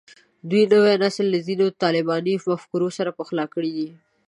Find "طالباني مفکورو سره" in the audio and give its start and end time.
1.83-3.15